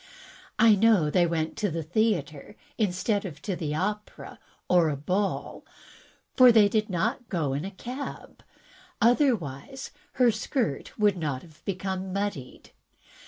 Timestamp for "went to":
1.27-1.69